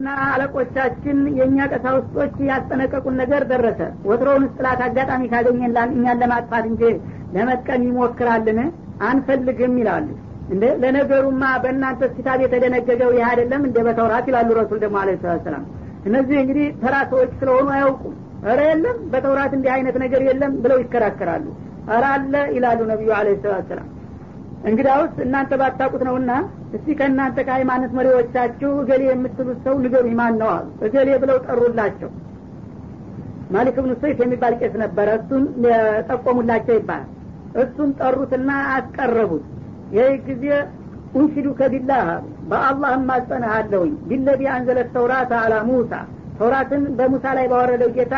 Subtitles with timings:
[0.00, 6.82] እና አለቆቻችን የእኛ ቀሳውስቶች ያስጠነቀቁን ነገር ደረሰ። ወትሮውን ጥላት አጋጣሚ ካገኘን እኛን ለማጥፋት እንጂ
[7.34, 8.60] ለመጥቀም ይሞክራልን?
[9.08, 10.08] አንፈልግም ይላሉ።
[10.50, 15.10] እንደ ለነገሩማ በእናንተ ኪታብ የተደነገገው ይህ አይደለም እንደ በተውራት ይላሉ ረሱል ደግሞ አለ
[15.44, 15.64] ሰላም
[16.06, 21.46] እነዚህ እንግዲህ ተራ ሰዎች ስለሆኑ አያውቁም። እረ የለም በተውራት እንዲህ አይነት ነገር የለም ብለው ይከራከራሉ።
[21.90, 22.04] እረ
[22.52, 23.28] ይላሉ ነቢዩ አለ
[23.68, 23.88] ሰላም
[24.64, 26.32] እንግዳውስ እናንተ ባታቁት ነውና
[26.76, 32.10] እስቲ ከእናንተ ከሃይማኖት መሪዎቻችሁ እገሌ የምትሉት ሰው ንገሩኝ ማን ነው አሉ። እገሌ ብለው ጠሩላቸው።
[33.50, 35.44] ማሊክ ብኑ ሰይፍ የሚባል ቄስ ነበረ። እሱን
[36.10, 37.08] ጠቆሙላቸው ይባላል።
[37.62, 39.46] እሱን ጠሩትና አስቀረቡት።
[39.96, 40.44] ይህ ጊዜ
[41.14, 42.04] ኡንሽዱ ከቢላህ
[42.50, 45.92] በአላህ እማጸንሃለሁኝ ቢለዚ አንዘለት ተውራት አላ ሙሳ።
[46.38, 48.14] ተውራትን በሙሳ ላይ ባወረደው ጌታ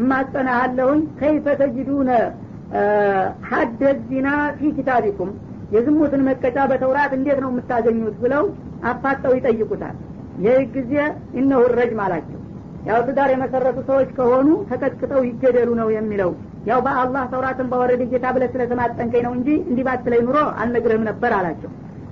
[0.00, 2.10] እማጸንሃለሁኝ። ከይፈ ተጅዱነ
[3.50, 4.28] ሀደ ዚና
[4.58, 5.30] ፊ ኪታቢኩም
[5.70, 8.44] የዝሙትን መቀጫ በተውራት እንዴት ነው የምታገኙት ብለው
[8.90, 9.96] አፋጠው ይጠይቁታል።
[10.44, 10.92] ይህ ጊዜ
[11.40, 12.36] እነሁ ረጅም አላቸው።
[12.86, 16.30] ያው ትዳር የመሰረቱ ሰዎች ከሆኑ ተቀጥቅጠው ይገደሉ ነው የሚለው።
[16.66, 21.70] ያው በአላህ ተውራትን ባወረደ ጌታ ብለ ስለተማጠንከኝ ነው እንጂ እንዲህ ባትለኝ ኑሮ አልነግርህም ነበር አላቸው።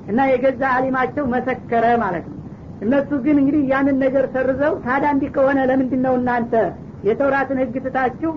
[0.09, 2.37] እና የገዛ አሊማቸው መሰከረ ማለት ነው።
[2.83, 6.53] እነሱ ግን እንግዲህ ያንን ነገር ሰርዘው ታዲያ እንዲህ ከሆነ ለምንድን ነው እናንተ
[7.07, 8.31] የተውራትን ህግ ትታችሁ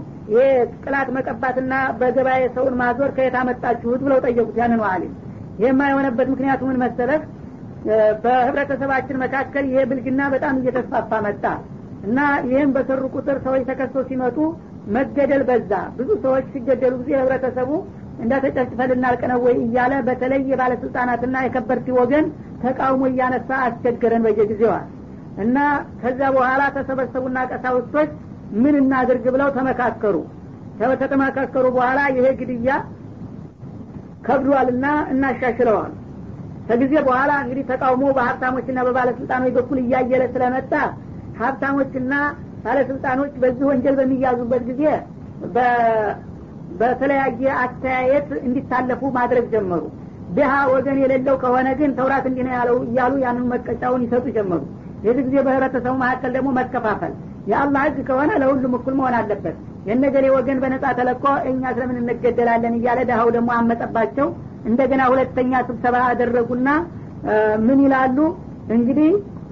[0.84, 5.14] ቅላት መቀባትና በገበያ ሰውን ማዞር ከየት አመጣችሁት ብለው ጠየቁት ያንን አሊም።
[5.62, 7.22] ይህማ የሆነበት ምክንያቱ ምን መሰለህ?
[8.24, 11.44] በህብረተሰባችን መካከል ይሄ ብልግና በጣም እየተስፋፋ መጣ
[12.04, 14.38] እና ይህም በሰሩ ቁጥር ሰዎች ተከሶ ሲመጡ
[14.96, 17.70] መገደል በዛ። ብዙ ሰዎች ሲገደሉ ጊዜ ህብረተሰቡ
[18.22, 22.26] እንዳተጨፍጭፈ ልናልቅ ወይ እያለ በተለይ የባለስልጣናትና የከበርቲ ወገን
[22.64, 24.88] ተቃውሞ እያነሳ አስቸገረን በየጊዜዋል
[25.44, 25.58] እና
[26.02, 28.10] ከዛ በኋላ ተሰበሰቡና ቀሳውስቶች
[28.62, 30.16] ምን እናድርግ ብለው ተመካከሩ።
[31.02, 32.70] ከተመካከሩ በኋላ ይሄ ግድያ
[34.26, 35.92] ከብዷልና እናሻሽለዋል።
[36.68, 40.74] ከጊዜ በኋላ እንግዲህ ተቃውሞ በሀብታሞችና በባለስልጣኖች በኩል እያየለ ስለመጣ
[41.40, 42.14] ሀብታሞችና
[42.66, 44.84] ባለስልጣኖች በዚህ ወንጀል በሚያዙበት ጊዜ
[46.82, 49.82] በተለያየ አስተያየት እንዲታለፉ ማድረግ ጀመሩ።
[50.36, 54.62] ድሀ ወገን የሌለው ከሆነ ግን ተውራት እንዲህ ነው ያለው እያሉ ያንን መቀጫውን ይሰጡ ጀመሩ።
[55.06, 57.14] የዚህ ጊዜ በህብረተሰቡ መካከል ደግሞ መከፋፈል
[57.50, 59.56] የአላህ ህግ ከሆነ ለሁሉም እኩል መሆን አለበት።
[59.88, 64.28] የነገሌ ወገን በነጻ ተለቆ እኛ ስለምን እንገደላለን እያለ ድሀው ደግሞ አመጠባቸው
[64.70, 66.70] እንደገና ሁለተኛ ስብሰባ አደረጉና
[67.66, 68.18] ምን ይላሉ?
[68.76, 69.12] እንግዲህ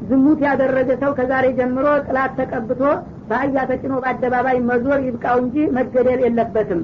[0.10, 2.82] ዝሙት ያደረገ ሰው ከዛሬ ጀምሮ ጥላት ተቀብቶ
[3.30, 6.82] በአያ ተጭኖ በአደባባይ መዞር ይብቃው እንጂ መገደል የለበትም።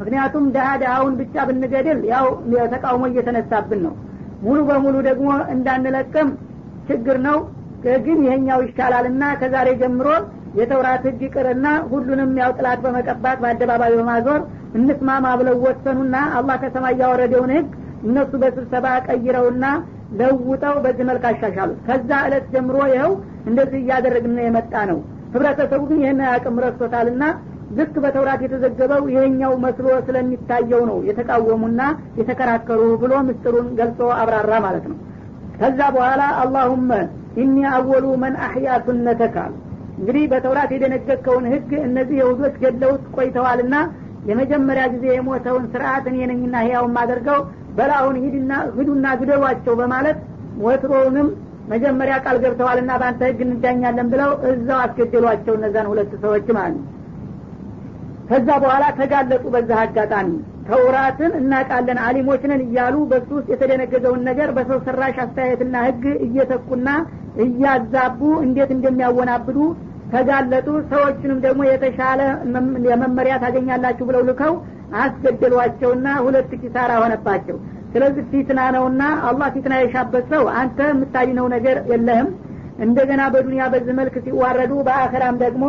[0.00, 2.26] ምክንያቱም ድሀ ድሀውን ብቻ ብንገድል ያው
[2.74, 3.94] ተቃውሞ እየተነሳብን ነው።
[4.42, 6.30] ሙሉ በሙሉ ደግሞ እንዳንለቅም
[6.88, 7.38] ችግር ነው።
[8.04, 10.08] ግን ይሄኛው ይሻላልና ከዛሬ ጀምሮ
[10.54, 14.40] የተውራት ህግ ይቅርና ሁሉንም ያው ጥላት በመቀባት በአደባባይ በማዞር
[14.78, 17.68] እንስማማ ብለው ወሰኑና አላህ ከሰማይ ያወረደውን ህግ
[18.06, 19.66] እነሱ በስብሰባ ቀይረውና
[20.18, 23.12] ለውጠው በዚህ መልክ አሻሻሉት። ከዛ እለት ጀምሮ ይኸው
[23.50, 24.98] እንደዚህ እያደረግን የመጣ ነው
[25.34, 27.24] ህብረተሰቡ ግን ይህን አቅም ረስቶታልና
[27.78, 31.80] ልክ በተውራት የተዘገበው ይሄኛው መስሎ ስለሚታየው ነው የተቃወሙና
[32.20, 34.98] የተከራከሩ ብሎ ምስጢሩን ገልጾ አብራራ ማለት ነው።
[35.58, 36.90] ከዛ በኋላ አላሁመ
[37.42, 39.36] ኢኒ አወሉ መን አህያ ሱነተካ
[39.98, 43.76] እንግዲህ በተውራት የደነገግከውን ህግ እነዚህ የሁዶች ገለውት ቆይተዋልና
[44.30, 47.40] የመጀመሪያ ጊዜ የሞተውን ስርአት እኔ ነኝና ህያው ማደርገው
[47.76, 50.18] በላሁን ሂድና ሂዱና ግደሏቸው በማለት
[50.64, 51.28] ወትሮውንም
[51.72, 56.84] መጀመሪያ ቃል ገብተዋልና በአንተ ህግ እንዳኛለን ብለው እዛው አስገደሏቸው እነዛን ሁለት ሰዎች ማለት ነው።
[58.28, 60.30] ከዛ በኋላ ተጋለጡ በዛ አጋጣሚ።
[60.68, 66.88] ተውራትን እናቃለን አሊሞችንን እያሉ በሱ ውስጥ የተደነገገውን ነገር በሰው ሰራሽ አስተያየትና ህግ እየተኩና
[67.44, 69.58] እያዛቡ እንዴት እንደሚያወናብዱ
[70.12, 72.20] ተጋለጡ። ሰዎችንም ደግሞ የተሻለ
[72.90, 74.54] የመመሪያ ታገኛላችሁ ብለው ልከው
[75.02, 77.56] አስገደሏቸውና ሁለት ኪሳራ ሆነባቸው።
[77.92, 82.28] ስለዚህ ፊትና ነውና አላህ ፊትና የሻበት ሰው አንተ የምታድነው ነገር የለህም።
[82.86, 85.64] እንደገና በዱንያ በዚህ መልክ ሲዋረዱ በአኸራም ደግሞ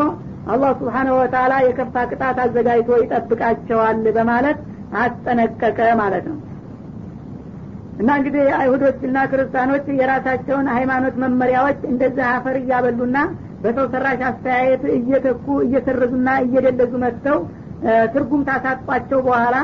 [0.47, 4.59] አላህ ስብሓነ ወተላ የከፋ ቅጣት አዘጋጅቶ ይጠብቃቸዋል በማለት
[5.01, 6.37] አስጠነቀቀ ማለት ነው።
[8.01, 13.17] እና እንግዲህ አይሁዶችና ክርስቲያኖች የራሳቸውን ሃይማኖት መመሪያዎች እንደዚህ አፈር እያበሉና
[13.61, 17.37] በሰው ሰራሽ አስተያየት እየተኩ እየሰረዙና እየደለዙ መጥተው
[18.13, 19.55] ትርጉም ታሳጧቸው በኋላ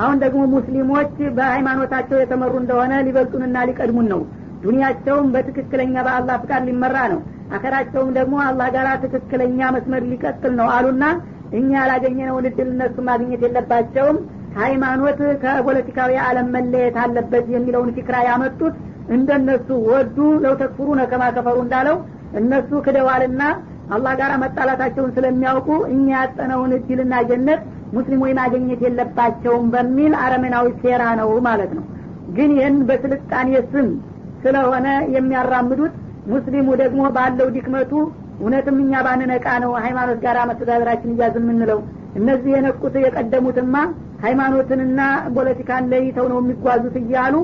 [0.00, 4.20] አሁን ደግሞ ሙስሊሞች በሃይማኖታቸው የተመሩ እንደሆነ ሊበልጡንና ሊቀድሙን ነው።
[4.64, 7.20] ዱኒያቸውም በትክክለኛ በአላህ ፍቃድ ሊመራ ነው።
[7.56, 11.04] አከራቸውም ደግሞ አላህ ጋር ትክክለኛ መስመር ሊቀጥል ነው አሉና
[11.58, 14.18] እኛ ያላገኘነውን እድል እነሱ ማግኘት የለባቸውም።
[14.58, 18.76] ሃይማኖት ከፖለቲካዊ አለም መለየት አለበት የሚለውን ፊክራ ያመጡት
[19.16, 21.06] እንደነሱ ወዱ ለው ተክፍሩ ነው
[21.64, 21.96] እንዳለው
[22.38, 23.42] እነሱ ክደዋልና
[23.94, 27.62] አላህ ጋር መጣላታቸውን ስለሚያውቁ እኛ ያጠነውን እድልና ጀነት
[27.96, 31.84] ሙስሊሞች ማግኘት የለባቸውም በሚል አረመናዊ ሴራ ነው ማለት ነው።
[32.36, 33.88] ግን ይህን በስልጣኔ ስም
[34.44, 35.94] ስለሆነ የሚያራምዱት
[36.32, 37.92] ሙስሊሙ ደግሞ ባለው ድክመቱ
[38.40, 41.80] እውነትም እኛ ባንነቃ ነው ሃይማኖት ጋር መተዳደራችን እያዝ የምንለው።
[42.18, 43.74] እነዚህ የነቁት የቀደሙትማ
[44.24, 45.00] ሃይማኖትንና
[45.36, 47.34] ፖለቲካን ለይተው ነው የሚጓዙት እያሉ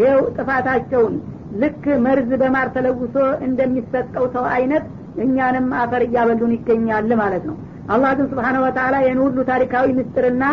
[0.00, 1.14] ይኸው ጥፋታቸውን
[1.60, 3.16] ልክ መርዝ በማር ተለውሶ
[3.46, 4.84] እንደሚሰጠው ሰው አይነት
[5.24, 7.56] እኛንም አፈር እያበሉን ይገኛል ማለት ነው።
[7.92, 10.44] አላህ ግን ስብሓነ ወተላ ይህን ሁሉ ታሪካዊ ምስጥርና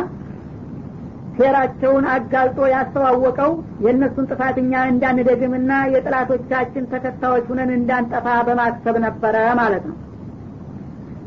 [1.38, 3.52] ሴራቸውን አጋልጦ ያስተዋወቀው
[3.84, 9.98] የእነሱን ጥፋት እኛ እንዳንደግምና የጥላቶቻችን ተከታዮች ሁነን እንዳንጠፋ በማሰብ ነበረ ማለት ነው።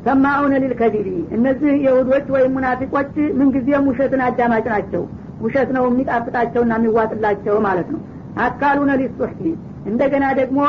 [0.07, 5.03] ሰማዑነ ሊልከዚቢ እነዚህ የሁዶች ወይም ሙናፊቆች ምንጊዜም ውሸትን አዳማጭ ናቸው።
[5.45, 8.01] ውሸት ነው የሚጣፍጣቸውና የሚዋጥላቸው ማለት ነው
[8.43, 9.43] አካሉነ ሊሱሕቲ
[9.91, 10.61] እንደገና ደግሞ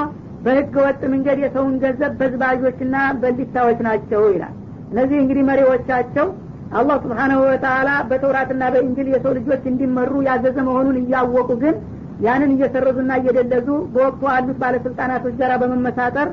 [0.46, 4.56] በህገ ወጥ መንገድ የሰውን ገንዘብ በዝባዦችና በሊታዎች ናቸው ይላል።
[4.92, 6.28] እነዚህ እንግዲህ መሪዎቻቸው
[6.74, 11.76] አላህ ስብሓናሁ ወተላ በተውራትና በእንጅል የሰው ልጆች እንዲመሩ ያዘዘ መሆኑን እያወቁ ግን
[12.20, 16.30] ያንን እየሰረዙና እየደለዙ በወቅቱ አሉት ባለስልጣናቶች ጋር በመመሳጠር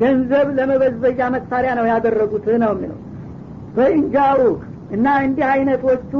[0.00, 2.98] ገንዘብ ለመበዝበዣ መሳሪያ ነው ያደረጉት ነው የሚለው።
[3.76, 4.40] በእንጃሩ
[4.90, 6.12] እና እንዲህ አይነቶቹ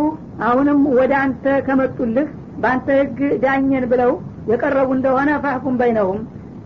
[0.49, 2.29] አሁንም ወደ አንተ ከመጡልህ
[2.63, 4.13] በአንተ ህግ ዳኘን ብለው
[4.51, 6.21] የቀረቡ እንደሆነ ፋህኩም በይነሁም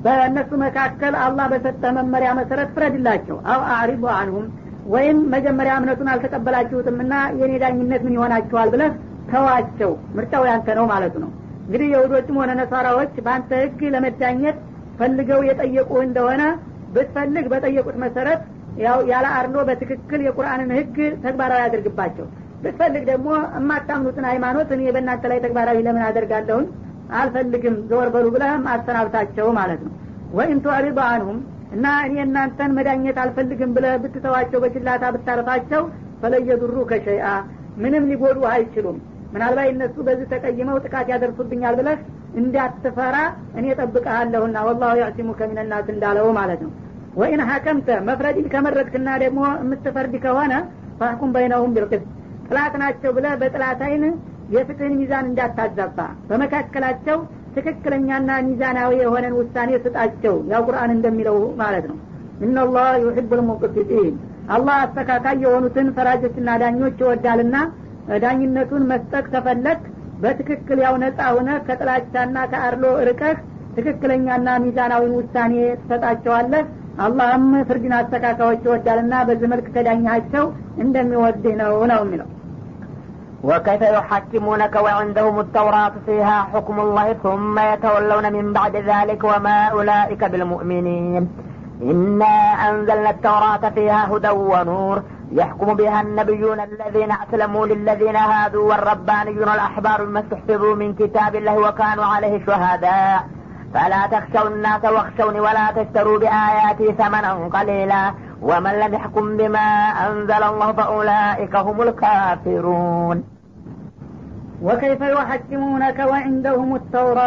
[0.04, 4.46] በእነሱ መካከል አላህ በሰጠ መመሪያ መሰረት ፍረድላቸው። አው አዕሪቡ አንሁም
[4.86, 8.92] ወይም መጀመሪያ እምነቱን አልተቀበላችሁትምና የኔ ዳኝነት ምን ይሆናችኋል ብለህ
[9.30, 11.30] ተዋቸው። ምርጫው ያንተ ነው ማለቱ ነው።
[11.66, 14.56] እንግዲህ የሁዶችም ሆነ ነሳራዎች በአንተ ህግ ለመዳኘት
[14.98, 16.42] ፈልገው የጠየቁ እንደሆነ
[16.94, 18.42] ብትፈልግ በጠየቁት መሰረት
[18.78, 22.26] ያው ያለ አርሎ በትክክል የቁርአንን ህግ ተግባራዊ አድርግባቸው።
[22.62, 26.66] ብትፈልግ ደግሞ የማታምኑትን ሃይማኖት እኔ በእናንተ ላይ ተግባራዊ ለምን አደርጋለሁን
[27.18, 29.92] አልፈልግም ዘወር በሉ ብለህም አሰናብታቸው ማለት ነው።
[30.38, 31.38] ወይም ቱዕሪض አንሁም
[31.74, 35.82] እና እኔ እናንተን መዳኘት አልፈልግም ብለ ብትተዋቸው በችላታ ብታረፋቸው
[36.22, 37.28] ፈለየዱሩ ከሸይአ
[37.76, 38.98] ምንም ሊጎዱ አይችሉም።
[39.34, 41.98] ምናልባት እነሱ በዚህ ተቀይመው ጥቃት ያደርሱብኛል ብለህ
[42.40, 43.16] እንዳትፈራ
[43.58, 46.72] እኔ ጠብቀሃለሁና ወላሁ ያዕሲሙከ ሚነናስ እንዳለው ማለት ነው።
[47.16, 50.52] ወኢን ሀከምተ መፍረድን ከመረጥክና ደግሞ የምትፈርድ ከሆነ
[51.00, 52.06] ፋህኩም በይነሁም ቢልቅስት
[52.48, 54.02] ጥላት ናቸው ብለ በጥላት አይን
[54.54, 55.98] የፍትህን ሚዛን እንዳታዛባ
[56.28, 57.18] በመካከላቸው
[57.56, 61.98] ትክክለኛና ሚዛናዊ የሆነን ውሳኔ ስጣቸው ያው ቁርአን እንደሚለው ማለት ነው።
[62.44, 64.14] ኢናላህ ዩሕቡ ልሙቅሲጢን
[64.54, 67.56] አላህ አስተካካይ የሆኑትን ፈራጆችና ዳኞች ይወዳልና
[68.22, 69.80] ዳኝነቱን መስጠት ከፈለግ
[70.22, 73.38] በትክክል ያው ነጻ ሁነ ከጥላቻና ከአርሎ ርቀህ
[73.76, 76.64] ትክክለኛና ሚዛናዊን ውሳኔ ትሰጣቸዋለህ።
[77.04, 80.44] አላህም ፍርድን አስተካካዮች ይወዳልና በዚህ መልክ ከዳኛቸው
[80.84, 82.28] እንደሚወድህ ነው ነው የሚለው
[83.44, 91.23] وكيف يحكمونك وعندهم التوراة فيها حكم الله ثم يتولون من بعد ذلك وما أولئك بالمؤمنين.
[91.82, 92.35] إنا
[92.69, 95.02] أنزلنا التوراة فيها هدى ونور
[95.32, 102.05] يحكم بها النبيون الذين أسلموا للذين هادوا والربانيون الأحبار بما استحفظوا من كتاب الله وكانوا
[102.05, 103.25] عليه شهداء.
[103.75, 108.14] فلا تخشوا الناس واخشوني ولا تشتروا بآياتي ثمنا قليلا.
[108.43, 109.69] ومن لم يحكم بما
[110.06, 113.33] أنزل الله فأولئك هم الكافرون.
[114.62, 117.20] ወከይፈ ዩሐኪሙነከ ወዕንደሁም ተውራ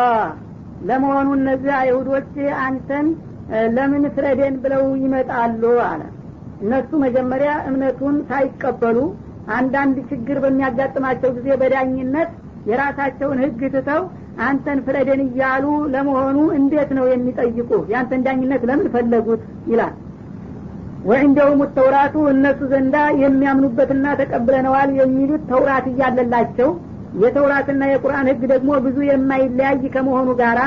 [0.88, 2.32] ለመሆኑ እነዚህ አይሁዶች
[2.64, 3.08] አንተን
[3.76, 6.02] ለምን ፍረዴን ብለው ይመጣሉ አለ
[6.62, 8.98] እነሱ መጀመሪያ እምነቱን ሳይቀበሉ
[9.58, 12.32] አንዳንድ ችግር በሚያጋጥማቸው ጊዜ በዳኝነት
[12.70, 14.02] የራሳቸውን ህግ ትተው
[14.48, 17.70] አንተን ፍረደን እያሉ ለመሆኑ እንዴት ነው የሚጠይቁ?
[17.94, 19.42] ያንተን ዳኝነት ለምን ፈለጉት?
[19.72, 19.94] ይላል።
[21.10, 26.70] ወዕንደውም ተውራቱ እነሱ ዘንዳ የሚያምኑበትና ተቀብለነዋል የሚሉት ተውራት እያለላቸው
[27.24, 30.62] የተውራትና የቁርአን ህግ ደግሞ ብዙ የማይለያይ ከመሆኑ ጋራ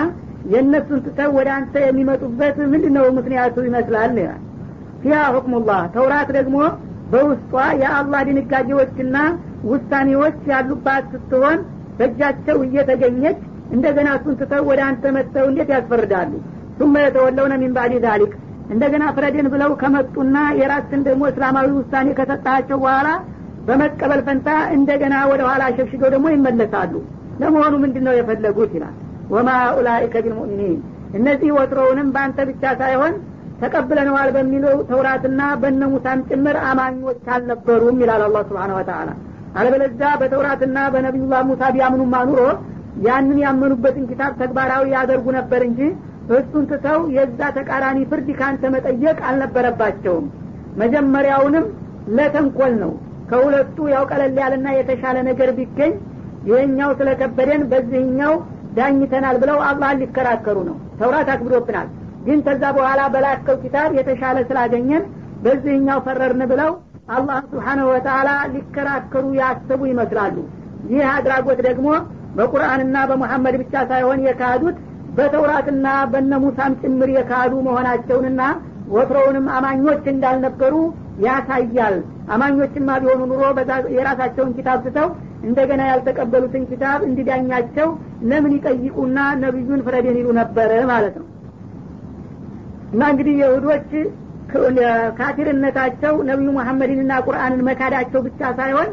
[0.53, 4.41] የእነሱን ትተው ወደ አንተ የሚመጡበት ምንድን ነው ምክንያቱ ይመስላል ይላል።
[5.03, 6.57] ፊያ ሁክሙላህ። ተውራት ደግሞ
[7.13, 9.17] በውስጧ የአላህ ድንጋጌዎችና
[9.71, 11.59] ውሳኔዎች ያሉባት ስትሆን
[11.99, 13.39] በእጃቸው እየተገኘች
[13.71, 16.31] እንደገና እሱን ትተው ወደ አንተ መጥተው እንዴት ያስፈርዳሉ?
[16.79, 18.33] ሱመ የተወለውነ ሚን ባዕድ ዛሊክ።
[18.71, 23.09] እንደገና ፍረድን ብለው ከመጡና የራስን ደግሞ እስላማዊ ውሳኔ ከሰጣቸው በኋላ
[23.67, 26.93] በመቀበል ፈንታ እንደገና ወደ ኋላ ሸሽገው ደግሞ ይመለሳሉ።
[27.41, 28.95] ለመሆኑ ምንድን ነው የፈለጉት ይላል።
[29.31, 30.79] ወማ ኡላኢከ ቢልሙእሚኒን
[31.17, 33.13] እነዚህ ወትሮውንም በአንተ ብቻ ሳይሆን
[33.63, 39.09] ተቀብለነዋል በሚለው ተውራትና በነ ሙሳም ጭምር አማኞች አልነበሩም ይላል አላህ ስብሓን ወተላ
[39.55, 42.43] አለበለዛ በተውራትና በነቢዩላህ ሙሳ ቢያምኑማ ኑሮ
[43.07, 45.81] ያንን ያመኑበትን ኪታብ ተግባራዊ ያደርጉ ነበር እንጂ
[46.37, 50.27] እሱን ትተው የዛ ተቃራኒ ፍርድ ካንተ መጠየቅ አልነበረባቸውም።
[50.83, 51.65] መጀመሪያውንም
[52.17, 52.93] ለተንኮል ነው
[53.31, 55.93] ከሁለቱ ያው ቀለል ያለና የተሻለ ነገር ቢገኝ
[56.49, 58.35] ይህኛው ስለከበደን በዚህኛው
[58.77, 61.89] ዳኝተናል ብለው አላህን ሊከራከሩ ነው። ተውራት አክብዶብናል
[62.27, 65.05] ግን ከዛ በኋላ በላከው ኪታብ የተሻለ ስላገኘን
[65.45, 66.71] በዚህኛው ፈረርን ብለው
[67.11, 70.37] አላህ ስብሓነሁ ወተላ ሊከራከሩ ያሰቡ ይመስላሉ።
[70.91, 71.89] ይህ አድራጎት ደግሞ
[72.37, 74.77] በቁርአንና በሙሐመድ ብቻ ሳይሆን የካዱት
[75.17, 78.43] በተውራትና በነ ሙሳም ጭምር የካዱ መሆናቸውንና
[78.95, 80.75] ወትሮውንም አማኞች እንዳልነበሩ
[81.25, 81.97] ያሳያል
[82.31, 83.43] አማኞችማ ቢሆኑ ኑሮ
[83.95, 85.09] የራሳቸውን ኪታብ ስተው
[85.47, 87.89] እንደገና ያልተቀበሉትን ኪታብ እንዲዳኛቸው
[88.31, 91.27] ለምን ይጠይቁና ነቢዩን ፍረዴን ይሉ ነበረ ማለት ነው።
[92.93, 93.91] እና እንግዲህ የሁዶች
[95.19, 98.89] ካፊርነታቸው ነቢዩ መሐመድንና ቁርአንን መካዳቸው ብቻ ሳይሆን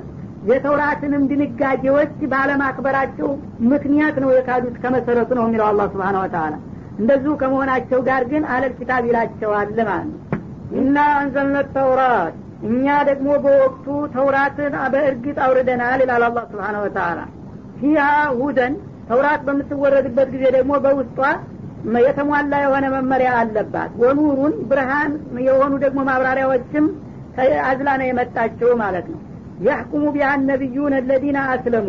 [0.50, 3.30] የተውራትንም ድንጋጌዎች ባለማክበራቸው
[3.72, 6.54] ምክንያት ነው የካዱት ከመሰረቱ ነው የሚለው አላ ስብሓን ወተላ
[7.00, 10.20] እንደዚሁ ከመሆናቸው ጋር ግን አለል ኪታብ ይላቸዋል ማለት ነው።
[10.80, 12.36] እና አንዘልነ ተውራት
[12.68, 17.20] እኛ ደግሞ በወቅቱ ተውራትን በእርግጥ አውርደናል ይላል አላ ስብሓን ወተላ
[17.80, 18.06] ፊሃ
[18.40, 18.74] ሁደን
[19.10, 21.20] ተውራት በምትወረድበት ጊዜ ደግሞ በውስጧ
[22.06, 25.12] የተሟላ የሆነ መመሪያ አለባት። ወኑሩን ብርሃን
[25.46, 26.86] የሆኑ ደግሞ ማብራሪያዎችም
[27.68, 29.20] አዝላ ነው የመጣቸው ማለት ነው።
[29.68, 31.88] ያሕኩሙ ቢሃን ነቢዩን አለዚነ አስለሙ።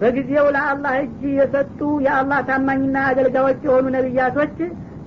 [0.00, 4.56] በጊዜው ለአላህ እጅ የሰጡ የአላህ ታማኝና አገልጋዮች የሆኑ ነቢያቶች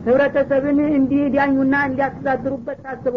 [0.05, 3.15] ህብረተሰብን እንዲዳኙና እንዲያስተዳድሩበት ታስቦ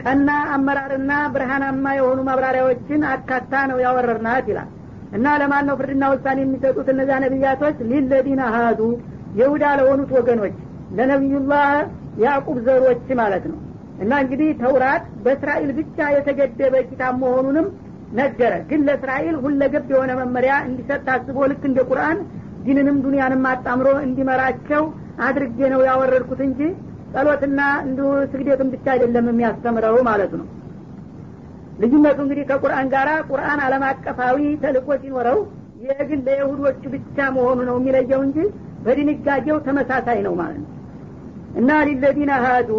[0.00, 4.68] ቀና አመራርና ብርሃናማ የሆኑ ማብራሪያዎችን አካታ ነው ያወረርናት ይላል።
[5.16, 7.78] እና ለማን ነው ፍርድና ውሳኔ የሚሰጡት እነዚያ ነቢያቶች?
[7.90, 8.80] ሊለዲና ሀዱ
[9.40, 10.54] የሁዳ ለሆኑት ወገኖች
[10.98, 11.66] ለነቢዩላህ
[12.22, 13.58] ያዕቁብ ዘሮች ማለት ነው።
[14.02, 17.66] እና እንግዲህ ተውራት በእስራኤል ብቻ የተገደበ ኪታብ መሆኑንም
[18.12, 22.18] ነገረ። ግን ለእስራኤል ሁለገብ የሆነ መመሪያ እንዲሰጥ ታስቦ ልክ እንደ ቁርአን
[22.64, 24.82] ዲንንም ዱንያንም አጣምሮ እንዲመራቸው
[25.26, 26.60] አድርጌ ነው ያወረድኩት እንጂ
[27.14, 30.46] ጸሎትና እንዲሁ ስግደትን ብቻ አይደለም የሚያስተምረው ማለት ነው።
[31.80, 35.38] ልዩነቱ እንግዲህ ከቁርአን ጋራ ቁርአን አለም አቀፋዊ ተልእኮ ሲኖረው
[35.82, 38.38] ይህ ግን ለይሁዶቹ ብቻ መሆኑ ነው የሚለየው እንጂ
[38.84, 40.68] በድንጋጌው ተመሳሳይ ነው ማለት ነው።
[41.60, 42.70] እና ሊለዲነ ሀዱ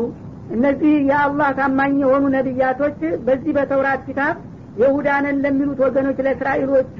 [0.56, 2.98] እነዚህ የአላህ ታማኝ የሆኑ ነቢያቶች
[3.28, 4.38] በዚህ በተውራት ኪታብ
[4.82, 6.98] የሁዳንን ለሚሉት ወገኖች ለእስራኤሎቹ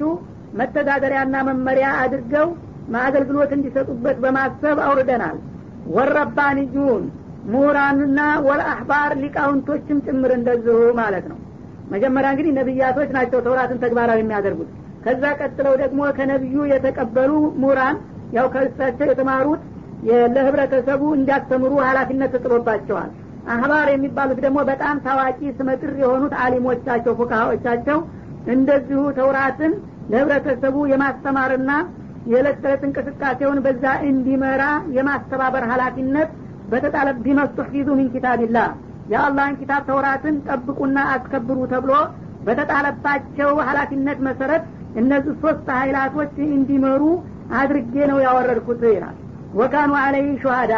[0.58, 2.48] መተዳደሪያና መመሪያ አድርገው
[3.02, 5.36] አገልግሎት እንዲሰጡበት በማሰብ አውርደናል።
[5.96, 7.04] ወረባንዩን
[7.50, 11.38] ምሁራንና ወልአህባር ሊቃውንቶችም ጭምር እንደዚሁ ማለት ነው።
[11.92, 14.70] መጀመሪያ እንግዲህ ነቢያቶች ናቸው ተውራትን ተግባራዊ የሚያደርጉት።
[15.04, 17.30] ከዛ ቀጥለው ደግሞ ከነቢዩ የተቀበሉ
[17.62, 17.96] ምሁራን
[18.36, 19.62] ያው ከእሳቸው የተማሩት
[20.34, 23.10] ለህብረተሰቡ እንዲያስተምሩ ሀላፊነት ተጥሎባቸዋል።
[23.52, 27.98] አህባር የሚባሉት ደግሞ በጣም ታዋቂ ስመጥር የሆኑት አሊሞቻቸው ፉካሃዎቻቸው
[28.54, 29.72] እንደዚሁ ተውራትን
[30.12, 31.72] ለህብረተሰቡ የማስተማርና
[32.32, 34.62] የዕለት ተዕለት እንቅስቃሴውን በዛ እንዲመራ
[34.96, 36.30] የማስተባበር ሀላፊነት
[36.70, 38.68] በተጣለ ቢመስተሒዙ ሚን ኪታቢላህ።
[39.12, 41.92] የአላህን ኪታብ ተውራትን ጠብቁና አስከብሩ ተብሎ
[42.46, 44.64] በተጣለባቸው ሀላፊነት መሰረት
[45.00, 47.02] እነዚህ ሶስት ሀይላቶች እንዲመሩ
[47.58, 49.16] አድርጌ ነው ያወረድኩት ይላል።
[49.60, 50.74] ወካኑ አለይ ሹሃዳ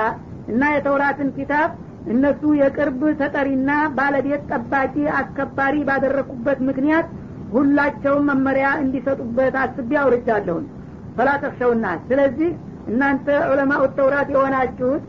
[0.52, 1.70] እና የተውራትን ኪታብ
[2.12, 7.06] እነሱ የቅርብ ተጠሪና ባለቤት ጠባቂ አስከባሪ ባደረግኩበት ምክንያት
[7.54, 10.64] ሁላቸውም መመሪያ እንዲሰጡበት አስቤ አውርጃለሁን
[11.16, 11.30] ፈላ
[12.08, 12.50] ስለዚህ
[12.90, 15.04] እናንተ ዑለማኡ ተውራት የሆናችሁት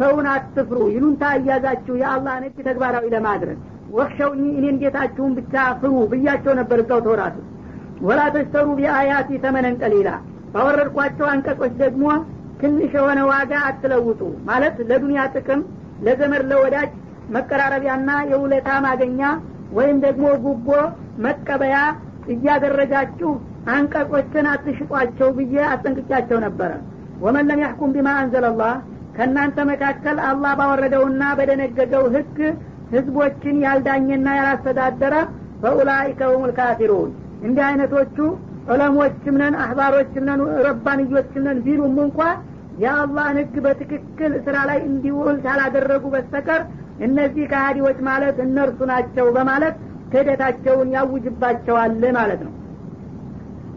[0.00, 3.58] ሰውን አትፍሩ። ይሉንታ እያዛችሁ የአላህን ህግ ተግባራዊ ለማድረግ
[3.96, 7.36] ወክሸውኝ እኔን ጌታችሁን ብቻ ፍሩ ብያቸው ነበር እዛው ተውራት
[8.06, 10.08] ወላ ተሽተሩ ቢአያቲ ተመነን ቀሊላ።
[10.54, 12.04] ባወረድኳቸው አንቀጾች ደግሞ
[12.60, 15.60] ትንሽ የሆነ ዋጋ አትለውጡ ማለት ለዱንያ ጥቅም
[16.06, 16.90] ለዘመድ ለወዳጅ
[17.34, 19.20] መቀራረቢያና የውለታ ማገኛ
[19.72, 20.68] ወይም ደግሞ ጉቦ
[21.24, 21.76] መቀበያ
[22.34, 23.30] እያደረጋችሁ
[23.74, 26.72] አንቀጾችን አትሽጧቸው ብዬ አስጠንቅቻቸው ነበረ።
[27.24, 28.72] ወመን ለም ያሕኩም ቢማ አንዘለላህ
[29.16, 32.38] ከእናንተ መካከል አላህ ባወረደውና በደነገገው ህግ
[32.94, 35.14] ህዝቦችን ያልዳኘና ያላስተዳደረ
[35.62, 37.10] ፈኡላይከ ሁም ልካፊሩን
[37.46, 38.16] እንዲህ አይነቶቹ
[38.72, 42.18] ዑለሞችም ነን አህባሮችም ነን ረባንዮችም ነን ቢሉም እንኳ
[42.82, 46.62] የአላህን ህግ በትክክል ስራ ላይ እንዲውል ካላደረጉ በስተቀር
[47.06, 49.76] እነዚህ ከሃዲዎች ማለት እነርሱ ናቸው በማለት
[50.12, 52.52] ክህደታቸውን ያውጅባቸዋል ማለት ነው።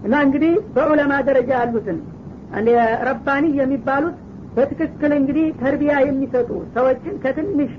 [0.05, 1.97] እና እንግዲህ በዑለማ ደረጃ ያሉትን
[3.07, 4.17] ረባኒ የሚባሉት
[4.55, 7.71] በትክክል እንግዲህ ተርቢያ የሚሰጡ ሰዎችን ከትንሽ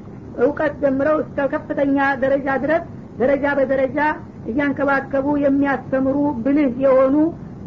[0.43, 2.83] እውቀት ጀምረው እስከ ከፍተኛ ደረጃ ድረስ
[3.21, 3.99] ደረጃ በደረጃ
[4.51, 7.17] እያንከባከቡ የሚያስተምሩ ብልህ የሆኑ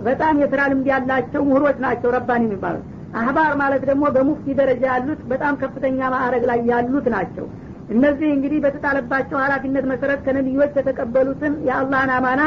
[0.06, 2.86] በጣም የስራ ልምድ ያላቸው ምሁሮች ናቸው ረባኒ የሚባሉት።
[3.20, 7.46] አህባር ማለት ደግሞ በሙፍቲ ደረጃ ያሉት በጣም ከፍተኛ ማዕረግ ላይ ያሉት ናቸው።
[7.90, 12.42] እነዚህ እንግዲህ በተጣለባቸው ሀላፊነት መሰረት ከነቢዮች የተቀበሉትን የአላህን አማና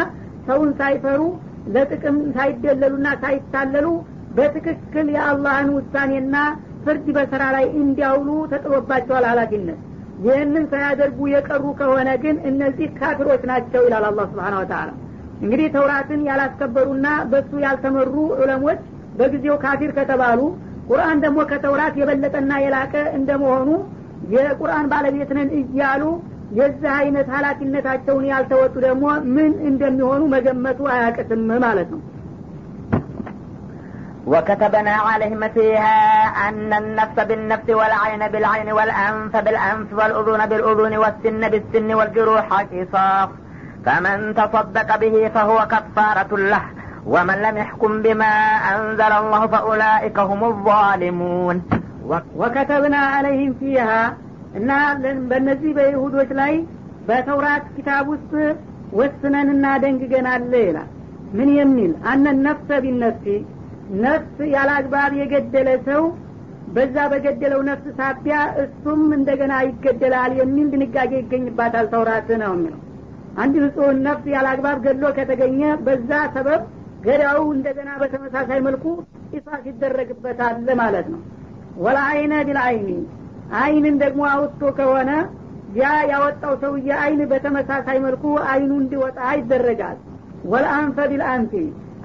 [0.46, 1.20] ሰውን ሳይፈሩ
[1.74, 3.86] ለጥቅም ሳይደለሉና ሳይታለሉ
[4.36, 6.36] በትክክል የአላህን ውሳኔና
[6.84, 9.80] ፍርድ በስራ ላይ እንዲያውሉ ተጥሎባቸዋል ሀላፊነት
[10.24, 14.90] ይህንን ሳያደርጉ የቀሩ ከሆነ ግን እነዚህ ካፊሮች ናቸው ይላል አላህ ስብሓን ወተላ
[15.42, 18.80] እንግዲህ ተውራትን ያላስከበሩና በሱ ያልተመሩ ዑለሞች
[19.18, 20.40] በጊዜው ካፊር ከተባሉ
[20.88, 23.68] ቁርአን ደግሞ ከተውራት የበለጠና የላቀ እንደመሆኑ
[24.34, 26.02] የቁርአን ባለቤት እያሉ
[26.58, 29.04] የዚህ አይነት ሀላፊነታቸውን ያልተወጡ ደግሞ
[29.36, 32.00] ምን እንደሚሆኑ መገመቱ አያቅትም ማለት ነው
[34.27, 35.97] وكتبنا عليهم فيها
[36.49, 43.29] أن النفس بالنفس والعين بالعين والأنف بالأنف والأذن بالأذن والسن بالسن والجروح قصاص
[43.85, 46.65] فمن تصدق به فهو كفارة له
[47.05, 48.33] ومن لم يحكم بما
[48.71, 51.57] أنزل الله فأولئك هم الظالمون
[52.41, 53.89] ወከተብና አለይህም ፊሃ
[54.59, 54.69] እና
[55.29, 56.53] በእነዚህ በይሁዶች ላይ
[57.07, 58.31] በተውራት ኪታብ ውስጥ
[58.99, 60.89] ወስነንና ደንግገናል ይላል
[61.37, 63.25] ምን የሚል አነ ነፍሰ ቢነፍሲ
[64.04, 64.70] ነፍስ ያለ
[65.20, 66.02] የገደለ ሰው
[66.74, 72.80] በዛ በገደለው ነፍስ ሳቢያ እሱም እንደገና ይገደላል የሚል ድንጋጌ ይገኝባታል። ተውራት ነው የሚለው
[73.36, 76.62] አንድ ንጹህን ነፍስ ያለ አግባብ ገድሎ ከተገኘ በዛ ሰበብ
[77.06, 78.84] ገዳው እንደገና በተመሳሳይ መልኩ
[79.30, 81.20] ቂሳስ ይደረግበታል ማለት ነው።
[81.84, 82.90] ወለአይነ ቢልአይኒ
[83.60, 85.10] አይንን ደግሞ አውጥቶ ከሆነ
[85.76, 89.98] ያ ያወጣው ሰውዬ አይን በተመሳሳይ መልኩ አይኑ እንዲወጣ ይደረጋል።
[90.52, 91.52] ወልአንፈ ቢልአንፊ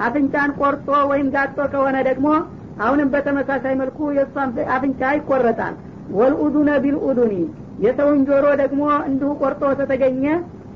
[0.05, 2.27] አፍንጫን ቆርጦ ወይም ጋጦ ከሆነ ደግሞ
[2.83, 4.35] አሁንም በተመሳሳይ መልኩ የእሱ
[4.75, 5.75] አፍንጫ ይቆረጣል።
[6.19, 7.33] ወልኡዱነ ቢልኡዱኒ
[7.83, 10.23] የሰውን ጆሮ ደግሞ እንዲሁ ቆርጦ ተተገኘ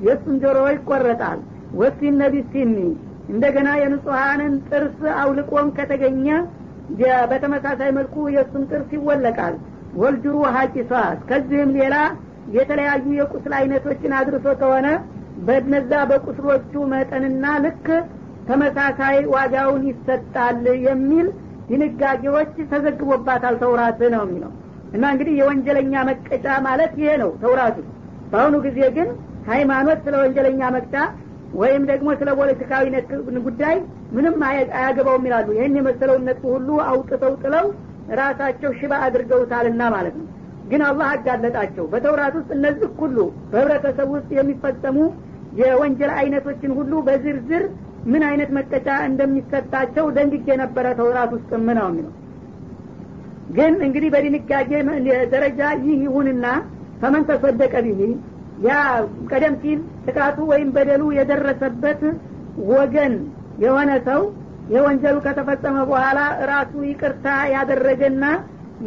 [0.06, 1.38] የእሱን ጆሮ ይቆረጣል።
[1.80, 2.76] ወሲነ ቢሲኒ
[3.28, 6.26] እንደገና የንጹሐንን ጥርስ አውልቆም ከተገኘ
[7.30, 9.54] በተመሳሳይ መልኩ የእሱን ጥርስ ይወለቃል።
[10.02, 11.96] ወልጅሩ ሀቂሷት ከዚህም ሌላ
[12.56, 14.88] የተለያዩ የቁስል አይነቶችን አድርሶ ከሆነ
[15.46, 17.86] በነዛ በቁስሎቹ መጠንና ልክ
[18.48, 21.26] ተመሳሳይ ዋጋውን ይሰጣል የሚል
[21.68, 24.50] ድንጋጌዎች ተዘግቦባታል ተውራት ነው የሚለው።
[24.96, 27.78] እና እንግዲህ የወንጀለኛ መቀጫ ማለት ይሄ ነው ተውራቱ።
[28.32, 29.08] በአሁኑ ጊዜ ግን
[29.48, 30.94] ሃይማኖት ስለ ወንጀለኛ መቅጫ
[31.54, 32.84] ወይም ደግሞ ስለ ፖለቲካዊ
[33.46, 33.76] ጉዳይ
[34.12, 34.36] ምንም
[34.76, 37.66] አያገባውም ይላሉ። ይህን የመሰለውን ነጥብ ሁሉ አውጥተው ጥለው
[38.20, 40.26] ራሳቸው ሽባ አድርገውታልና ማለት ነው።
[40.70, 43.16] ግን አላህ አጋለጣቸው። በተውራት ውስጥ እነዚህ ሁሉ
[43.52, 44.98] በህብረተሰብ ውስጥ የሚፈጸሙ
[45.60, 47.64] የወንጀል አይነቶችን ሁሉ በዝርዝር
[48.12, 52.12] ምን አይነት መቀጫ እንደሚሰጣቸው ደንግጌ ነበረ ተውራት ውስጥ ምነው የሚለው።
[53.56, 54.70] ግን እንግዲህ በድንጋጌ
[55.34, 56.46] ደረጃ ይህ ይሁንና
[57.00, 58.00] ፈመን ተሰደቀ ቢሂ
[58.66, 58.72] ያ
[59.30, 62.02] ቀደም ሲል ጥቃቱ ወይም በደሉ የደረሰበት
[62.70, 63.14] ወገን
[63.64, 64.20] የሆነ ሰው
[64.74, 66.18] የወንጀሉ ከተፈጸመ በኋላ
[66.50, 68.24] ራሱ ይቅርታ ያደረገና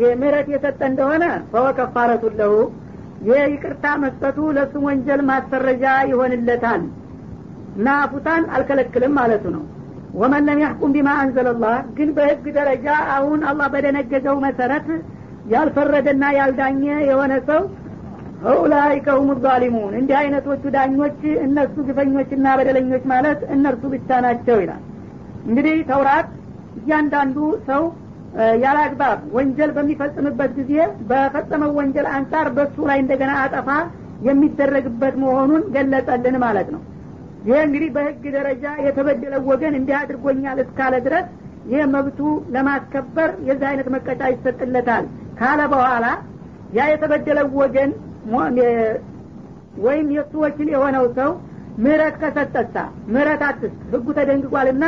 [0.02, 2.54] የምህረት የሰጠ እንደሆነ ፈወ ከፋረቱ ለሁ
[3.28, 6.82] ይህ ይቅርታ መስጠቱ ለሱ ወንጀል ማሰረጃ ይሆንለታል
[7.78, 9.64] እና አፉታን አልከለክልም ማለቱ ነው።
[10.14, 12.86] ወመን ለም ያሕኩም ቢማ አንዘለላህ ግን በህግ ደረጃ
[13.16, 14.88] አሁን አላህ በደነገገው መሰረት
[15.54, 17.62] ያልፈረደና ያልዳኘ የሆነ ሰው
[18.56, 24.84] ኡላይከ ሁም ዛሊሙን። እንዲህ አይነቶቹ ዳኞች እነሱ ግፈኞችና በደለኞች ማለት እነርሱ ብቻ ናቸው ይላል።
[25.48, 26.28] እንግዲህ ተውራት
[26.80, 27.38] እያንዳንዱ
[27.70, 27.84] ሰው
[28.64, 30.74] ያለ አግባብ ወንጀል በሚፈጽምበት ጊዜ
[31.10, 33.70] በፈጸመው ወንጀል አንጻር በሱ ላይ እንደገና አጠፋ
[34.28, 36.82] የሚደረግበት መሆኑን ገለጸልን ማለት ነው
[37.48, 41.28] ይህ እንግዲህ በህግ ደረጃ የተበደለው ወገን እንዲህ አድርጎኛል እስካለ ድረስ
[41.72, 42.20] ይህ መብቱ
[42.56, 45.06] ለማስከበር የዚህ አይነት መቀጫ ይሰጥለታል።
[45.40, 46.06] ካለ በኋላ
[46.78, 47.92] ያ የተበደለው ወገን
[49.86, 51.32] ወይም የእሱ ወኪል የሆነው ሰው
[51.84, 52.76] ምህረት ከሰጠሳ
[53.14, 54.86] ምህረት አትስጥ ህጉ ተደንግጓልና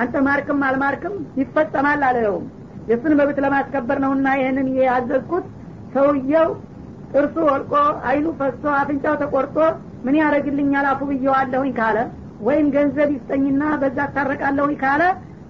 [0.00, 2.44] አንተ ማርክም አልማርክም ይፈጸማል አለውም።
[2.90, 5.46] የእሱን መብት ለማስከበር ነውና ይህንን ያዘዝኩት።
[5.94, 6.48] ሰውየው
[7.12, 7.72] ጥርሱ ወልቆ
[8.08, 9.56] አይኑ ፈሶ አፍንጫው ተቆርጦ
[10.06, 11.98] ምን ያደረግልኛል አፉ ብየዋለሁኝ ካለ
[12.46, 15.02] ወይም ገንዘብ ይስጠኝና በዛ ታረቃለሁኝ ካለ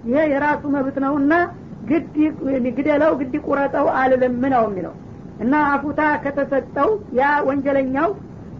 [0.07, 1.33] ይሄ የራሱ መብት ነውና
[1.89, 2.15] ግድ
[2.77, 4.93] ግደለው ግድ ቁረጠው አልልም ነው የሚለው።
[5.43, 6.89] እና አፉታ ከተሰጠው
[7.19, 8.09] ያ ወንጀለኛው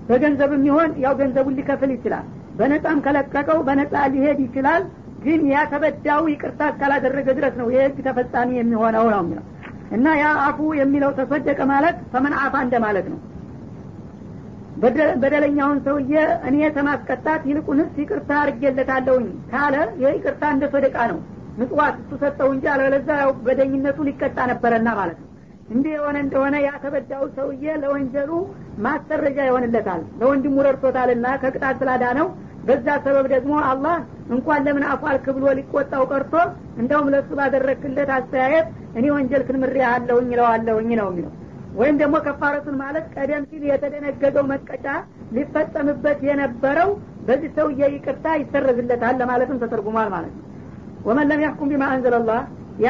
[0.10, 2.26] በገንዘብ የሚሆን ያው ገንዘቡን ሊከፍል ይችላል።
[2.60, 4.84] በነጻም ከለቀቀው በነጻ ሊሄድ ይችላል።
[5.24, 9.46] ግን ያ ተበዳው ይቅርታ እስካላደረገ ድረስ ነው የህግ ተፈጻሚ የሚሆነው ነው የሚለው።
[9.92, 13.20] እና ያ አፉ የሚለው ተሰደቀ ማለት ፈመን አፋ እንደ ማለት ነው
[15.22, 16.14] በደለኛውን ሰውዬ
[16.48, 21.20] እኔ ተማስቀጣት ይልቁንስ ይቅርታ አርጌለታለሁኝ ካለ ይህ ይቅርታ እንደ ሰደቃ ነው።
[21.60, 25.30] ምጽዋት እሱ ሰጠው እንጂ አለበለዛ ያው በደኝነቱ ሊቀጣ ነበረና ማለት ነው።
[25.72, 28.32] እንዲህ የሆነ እንደሆነ ያተበዳው ሰውዬ ለወንጀሉ
[28.86, 32.28] ማሰረጃ ይሆንለታል። ለወንድሙ ረድቶታልና ከቅጣት ስላዳነው።
[32.68, 33.98] በዛ ሰበብ ደግሞ አላህ
[34.36, 36.34] እንኳን ለምን አፏልክ ብሎ ሊቆጣው ቀርቶ
[36.82, 41.34] እንደውም ለእሱ ባደረክለት አስተያየት እኔ ወንጀል ክንምሬ አለሁኝ ይለዋለሁኝ ነው የሚለው
[41.76, 44.86] ወይም ደግሞ ከፋረቱን ማለት ቀደም ሲል የተደነገገው መቀጫ
[45.36, 46.90] ሊፈጸምበት የነበረው
[47.28, 50.44] በዚህ ሰውዬ ይቅርታ ይሰረዝለታል ለማለትም ተተርጉሟል ማለት ነው።
[51.08, 52.42] ወመን ለም ያሕኩም ቢማ አንዘለላህ
[52.84, 52.90] ያ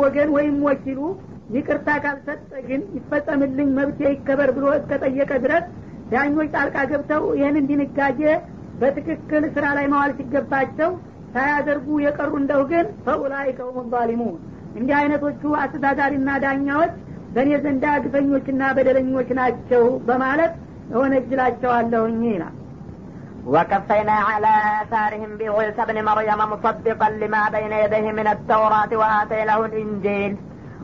[0.00, 1.00] ወገን ወይም ወኪሉ
[1.56, 5.66] ይቅርታ ካልሰጠ ግን ይፈጸምልኝ መብቴ ይከበር ብሎ እስከጠየቀ ድረስ
[6.12, 8.20] ዳኞች ጣልቃ ገብተው ይህንን ድንጋጌ
[8.80, 10.90] በትክክል ስራ ላይ መዋል ሲገባቸው
[11.34, 14.36] ሳያደርጉ የቀሩ እንደው ግን ፈኡላይከ ሁም ዛሊሙን።
[14.78, 16.92] እንዲህ አይነቶቹ አስተዳዳሪና ዳኛዎች
[17.35, 20.53] በእኔ ዘንዳ ግፈኞችና በደለኞች ናቸው በማለት
[20.95, 22.55] እወነጅላቸዋለሁኝ ይላል
[23.53, 30.33] وكفينا على آثارهم بعيسى ابن مريم مصدقا لما بين يديه من التوراة وآتيناه الإنجيل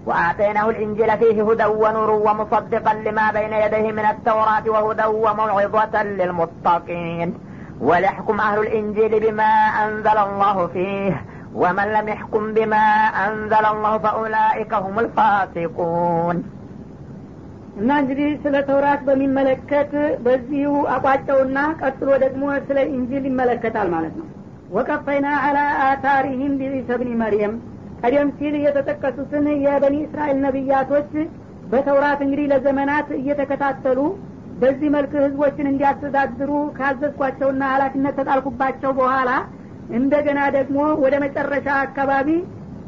[0.07, 7.29] وآتيناه الإنجيل فيه هدى ونور ومصدقا لما بين يديه من التوراة وهدى وموعظة للمتقين
[7.81, 9.51] وليحكم أهل الإنجيل بما
[9.83, 11.13] أنزل الله فيه
[11.55, 12.85] ومن لم يحكم بما
[13.27, 16.37] أنزل الله فأولئك هم الفاسقون
[17.79, 19.91] እና እንግዲህ ስለ ተውራት በሚመለከት
[20.25, 24.27] በዚሁ አቋጨውና ቀጥሎ ደግሞ ስለ ኢንጂል ይመለከታል ማለት ነው
[24.75, 25.57] ወቀፈይና አላ
[25.89, 27.53] አታሪህም ቢዒሳ ብኒ መርየም
[28.01, 31.11] ቀደም ሲል የተጠቀሱትን የበኒ እስራኤል ነቢያቶች
[31.71, 33.99] በተውራት እንግዲህ ለዘመናት እየተከታተሉ
[34.61, 39.29] በዚህ መልክ ህዝቦችን እንዲያስተዳድሩ ካዘዝኳቸውና ሀላፊነት ተጣልኩባቸው በኋላ
[39.98, 42.28] እንደገና ደግሞ ወደ መጨረሻ አካባቢ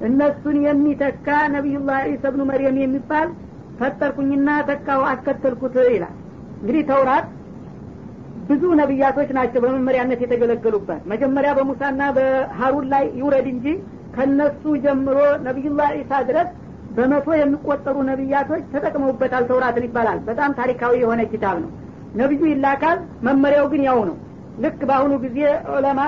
[0.07, 3.29] እነሱን የሚተካ ነቢዩላህ ዒሳ ብኑ መርየም የሚባል
[3.79, 6.15] ፈጠርኩኝና ተካው አስከተልኩት ይላል።
[6.61, 7.27] እንግዲህ ተውራት
[8.49, 13.67] ብዙ ነቢያቶች ናቸው በመመሪያነት የተገለገሉበት። መጀመሪያ በሙሳና በሀሩን ላይ ይውረድ እንጂ
[14.17, 16.49] ከነሱ ጀምሮ ነቢዩላህ ዒሳ ድረስ
[16.97, 21.71] በመቶ የሚቆጠሩ ነቢያቶች ተጠቅመውበታል። ተውራትን ይባላል። በጣም ታሪካዊ የሆነ ኪታብ ነው።
[22.21, 24.17] ነቢዩ ይላካል መመሪያው ግን ያው ነው።
[24.65, 25.39] ልክ በአሁኑ ጊዜ
[25.73, 26.01] ዑለማ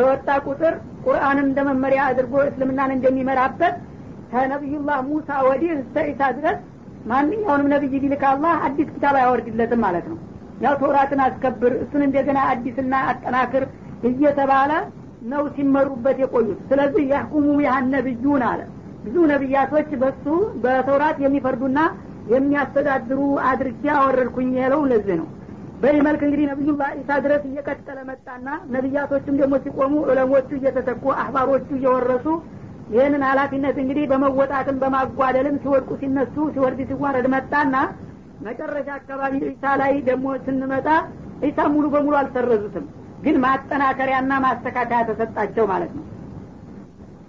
[0.00, 3.74] በወጣ ቁጥር ቁርአንን እንደ መመሪያ አድርጎ እስልምናን እንደሚመራበት
[4.32, 6.58] ከነቢዩላህ ሙሳ ወዲህ እስተ ዒሳ ድረስ
[7.10, 10.18] ማንኛውንም ነቢይ ቢልክ አላህ አዲስ ኪታብ አያወርድለትም ማለት ነው።
[10.60, 13.64] ያው ተውራትን አስከብር እሱን እንደገና አዲስና አጠናክር
[14.10, 14.72] እየተባለ
[15.30, 18.60] ነው ሲመሩበት የቆዩት። ስለዚህ ያህኩሙ ያህን ነቢዩን አለ።
[19.04, 20.24] ብዙ ነቢያቶች በሱ
[20.64, 21.78] በተውራት የሚፈርዱና
[22.34, 25.28] የሚያስተዳድሩ አድርጌ አወረድኩኝ ያለው ለዚህ ነው
[25.80, 32.26] በዚህ መልክ እንግዲህ ነቢዩላህ ኢሳ ድረስ እየቀጠለ መጣና ነቢያቶችም ደግሞ ሲቆሙ ዕለሞቹ እየተተኩ አህባሮቹ እየወረሱ
[32.90, 37.74] ይህንን ሀላፊነት እንግዲህ በመወጣትም በማጓደልም ሲወድቁ ሲነሱ ሲወርድ ሲዋረድ መጣና
[38.46, 40.86] መጨረሻ አካባቢ ኢሳ ላይ ደግሞ ስንመጣ
[41.48, 42.86] ኢሳ ሙሉ በሙሉ አልሰረዙትም።
[43.24, 46.04] ግን ማጠናከሪያና ማስተካከያ ተሰጣቸው ማለት ነው።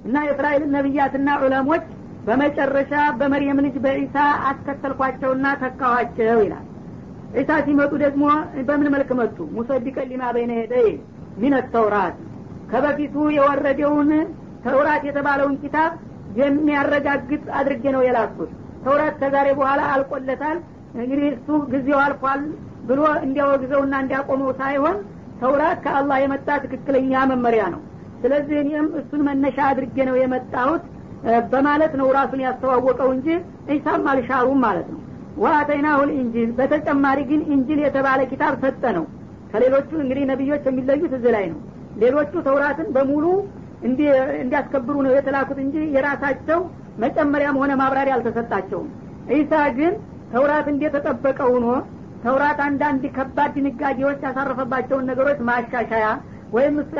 [0.06, 1.84] እና የእስራኤልን ነቢያትና ዑለሞች
[2.28, 4.18] በመጨረሻ በመርየም ልጅ በኢሳ
[4.50, 6.66] አስከተልኳቸውና ተካኋቸው ይላል
[7.36, 8.24] ዒሳ ሲመጡ ደግሞ
[8.67, 9.38] በምን መልክ መጡ?
[9.56, 10.88] ሙሰዲቀን ሊማ በይነ ሄደይ
[11.41, 12.15] ሚን ተውራት።
[12.72, 14.10] ከበፊቱ የወረደውን
[14.65, 15.91] ተውራት የተባለውን ኪታብ
[16.41, 18.52] የሚያረጋግጥ አድርጌ ነው የላኩት።
[18.86, 20.58] ተውራት ከዛሬ በኋላ አልቆለታል።
[20.96, 22.41] እንግዲህ እሱ ጊዜው አልፏል
[22.89, 24.98] ብሎ እንዲያወግዘውና እንዲያቆመው ሳይሆን
[25.41, 27.82] ተውራት ከአላህ የመጣ ትክክለኛ መመሪያ ነው።
[28.24, 30.84] ስለዚህ እኔም እሱን መነሻ አድርጌ ነው የመጣሁት
[31.52, 33.28] በማለት ነው ራሱን ያስተዋወቀው እንጂ
[33.70, 35.01] ዒሳም አልሻሩም ማለት ነው
[35.38, 39.06] ወአተይናሁ ልኢንጂል በተጨማሪ ግን ኢንጂል የተባለ ኪታብ ሰጠ ነው።
[39.52, 41.60] ከሌሎቹ እንግዲህ ነቢዮች የሚለዩት እዚህ ላይ ነው።
[42.02, 43.26] ሌሎቹ ተውራትን በሙሉ
[43.86, 46.60] እንዲያስከብሩ ነው የተላኩት እንጂ የራሳቸው
[47.04, 48.89] መጨመሪያም ሆነ ማብራሪያ አልተሰጣቸውም።
[49.32, 49.94] ዒሳ ግን
[50.34, 51.65] ተውራት እንደተጠበቀ ሆኖ
[52.24, 56.08] ተውራት አንዳንድ ከባድ ድንጋጌዎች ያሳረፈባቸውን ነገሮች ማሻሻያ
[56.54, 56.91] ወይም እሱ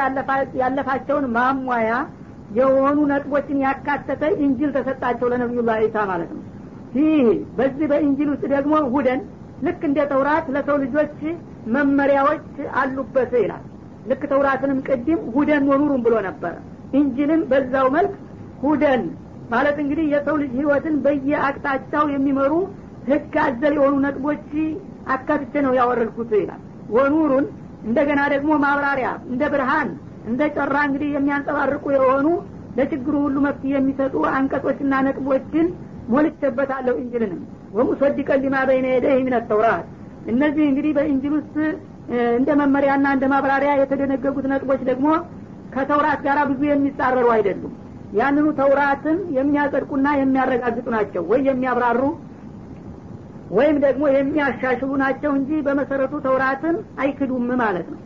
[0.62, 1.92] ያለፋቸውን ማሟያ
[2.58, 6.42] የሆኑ ነጥቦችን ያካተተ ኢንጅል ተሰጣቸው ለነቢዩላህ ዒሳ ማለት ነው
[6.98, 7.28] ይህ
[7.58, 9.20] በዚህ በኢንጅል ውስጥ ደግሞ هدى
[9.66, 11.18] ልክ እንደ ተውራት ለሰው ልጆች
[11.76, 12.46] መመሪያዎች
[12.82, 13.64] አሉበት ይላል።
[14.10, 16.54] ልክ ተውራትንም ቅድም هدى ونور ብሎ ነበረ
[17.00, 18.14] ኢንጅልን በዛው መልክ
[18.64, 19.04] هدى
[19.52, 22.54] ማለት እንግዲህ የሰው ልጅ ህይወትን በየአቅጣጫው የሚመሩ
[23.10, 24.50] ህግ አዘል የሆኑ ነጥቦች
[25.14, 26.62] አካትቼ ነው ያወረድኩት ይላል።
[26.96, 27.46] ወኑሩን
[27.88, 29.90] እንደገና ደግሞ ማብራሪያ እንደ ብርሃን
[30.30, 32.28] እንደ ጨራ እንግዲህ የሚያንጸባርቁ የሆኑ
[32.78, 35.68] ለችግሩ ሁሉ መፍትሄ የሚሰጡ አንቀጾችና ነጥቦችን
[36.10, 37.42] ሞልቼበታለሁ እንጅልንም
[37.78, 39.86] ወሙሰዲቀን ሊማ በይነ የደህ ምን ተውራት።
[40.32, 41.56] እነዚህ እንግዲህ በኢንጅል ውስጥ
[42.38, 45.08] እንደ መመሪያና እንደ ማብራሪያ የተደነገጉት ነጥቦች ደግሞ
[45.76, 47.74] ከተውራት ጋር ብዙ የሚጻረሩ አይደሉም።
[48.14, 52.02] ያንኑ ተውራትን የሚያጸድቁና የሚያረጋግጡ ናቸው ወይ የሚያብራሩ
[53.52, 58.00] ወይም ደግሞ የሚያሻሽሉ ናቸው እንጂ በመሰረቱ ተውራትን አይክዱም ማለት ነው።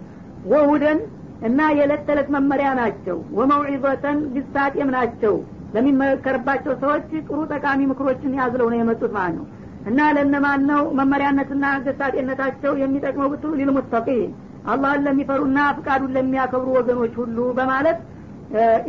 [0.54, 1.00] ወሁደን
[1.48, 5.36] እና የዕለት ተዕለት መመሪያ ናቸው። ወመውዒዘተን ግሳጤም ናቸው
[5.76, 9.46] ለሚመከርባቸው ሰዎች ጥሩ ጠቃሚ ምክሮችን ያዝለው ነው የመጡት ማለት ነው።
[9.86, 14.32] እና ለነማን ነው መመሪያነትና ገሳጤነታቸው የሚጠቅመው ብትሉ ሊልሙተቂን
[14.68, 17.98] አላህን ለሚፈሩና ፍቃዱን ለሚያከብሩ ወገኖች ሁሉ በማለት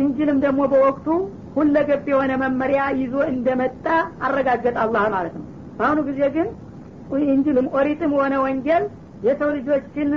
[0.02, 1.06] እንጅልም ደግሞ በወቅቱ
[1.56, 3.84] ሁለገብ የሆነ መመሪያ ይዞ እንደመጣ
[4.26, 5.44] አረጋገጥ አላህ ማለት ነው።
[5.78, 6.48] በአሁኑ ጊዜ ግን
[7.30, 8.84] እንጅልም ኦሪትም ሆነ ወንጀል
[9.26, 10.08] የሰው ልጆችን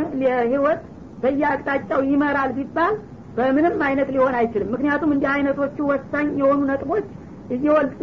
[0.46, 0.82] ህይወት
[1.24, 2.96] በየአቅጣጫው ይመራል ቢባል
[3.38, 7.08] በምንም አይነት ሊሆን አይችልም። ምክንያቱም እንዲህ አይነቶቹ ወሳኝ የሆኑ ነጥቦች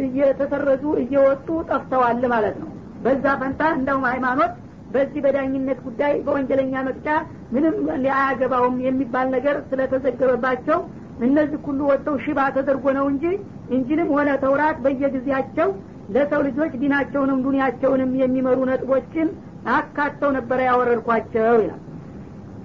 [0.06, 2.70] እየተሰረዙ እየወጡ ጠፍተዋል ማለት ነው።
[3.04, 4.52] በዛ ፈንታ እንደውም ሃይማኖት
[4.94, 7.08] በዚህ በዳኝነት ጉዳይ በወንጀለኛ መቅጫ
[7.54, 7.74] ምንም
[8.14, 10.78] አያገባውም የሚባል ነገር ስለተዘገበባቸው
[11.26, 13.24] እነዚህ ሁሉ ወጥተው ሽባ ተደርጎ ነው እንጂ
[13.70, 15.68] እንጅልም ሆነ ተውራት በየጊዜያቸው
[16.14, 19.28] ለሰው ልጆች ዲናቸውንም ዱኒያቸውንም የሚመሩ ነጥቦችን
[19.76, 21.80] አካተው ነበረ ያወረድኳቸው ይላል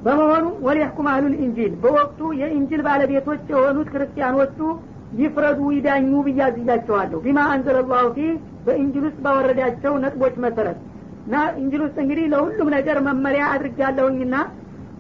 [0.01, 4.57] በመሆኑ ወሊያሕኩም አህሉል ኢንጂል በወቅቱ የኢንጂል ባለቤቶች የሆኑት ክርስቲያኖቹ
[5.19, 8.31] ይፍረዱ ይዳኙ ብያዝዣቸዋለሁ ቢማ አንዘለላሁ ፊህ
[8.65, 10.77] በኢንጂል ውስጥ ባወረዳቸው ነጥቦች መሰረት።
[11.25, 14.35] እና ኢንጂል ውስጥ እንግዲህ ለሁሉም ነገር መመሪያ አድርጋለሁኝና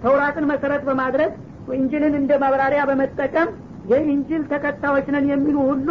[0.03, 1.31] ተውራትን መሰረት በማድረግ
[1.77, 3.49] ኢንጂልን እንደ ማብራሪያ በመጠቀም
[3.91, 5.89] የኢንጂል ተከታዮች ነን የሚሉ ሁሉ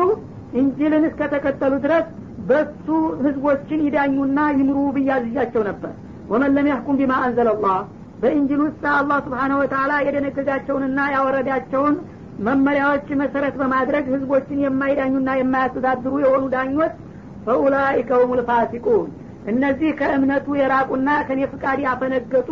[0.60, 2.06] ኢንጂልን እስከተከተሉ ድረስ
[2.48, 2.86] በሱ
[3.24, 5.92] ህዝቦችን ይዳኙና ይምሩ ብያዝዣቸው ነበር።
[6.32, 7.76] ወመን ለም ያሕኩም ቢማ አንዘለላህ
[8.20, 11.94] በኢንጂል ውስጥ አላህ ስብሓነ ወተላ የደነገጋቸውንና ያወረዳቸውን
[12.46, 16.92] መመሪያዎች መሰረት በማድረግ ህዝቦችን የማይዳኙና የማያስተዳድሩ የሆኑ ዳኞች
[17.46, 19.08] ፈኡላኢከ ሁም ልፋሲቁን
[19.52, 22.48] እነዚህ ከእምነቱ የራቁና ከኔ ፍቃድ ያፈነገጡ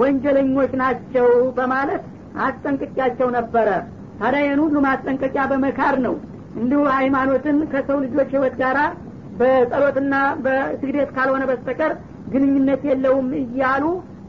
[0.00, 2.02] ወንጀለኞች ናቸው በማለት
[2.46, 3.68] አስጠንቅቂያቸው ነበረ።
[4.20, 6.14] ታዲያ ይህን ሁሉ ማስጠንቀቂያ በመካር ነው
[6.60, 8.76] እንዲሁ ሃይማኖትን ከሰው ልጆች ህይወት ጋር
[9.40, 10.14] በጸሎትና
[10.44, 11.92] በስግደት ካልሆነ በስተቀር
[12.32, 13.84] ግንኙነት የለውም እያሉ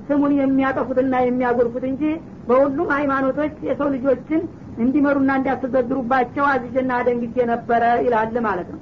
[0.07, 2.03] ስሙን የሚያጠፉትና የሚያጎርፉት እንጂ
[2.47, 4.41] በሁሉም ሃይማኖቶች የሰው ልጆችን
[4.77, 8.81] እንዲመሩና እንዲያስተዳድሩባቸው አዝዤና ደንግቼ ነበረ ይላል ማለት ነው።